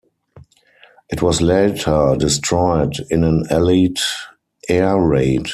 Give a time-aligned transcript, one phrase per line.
[1.11, 3.99] It was later destroyed in an Allied
[4.67, 5.45] air raid.